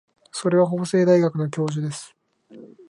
[0.31, 2.15] それは法政大学の教授です。